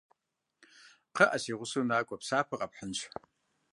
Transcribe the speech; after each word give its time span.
Кхъыӏэ, 1.13 1.37
си 1.43 1.51
гъусэу 1.57 1.87
накӏуэ, 1.89 2.15
псапэ 2.21 2.55
къэпхьынщ. 2.59 2.99